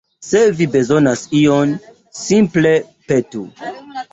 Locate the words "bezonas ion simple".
0.75-2.73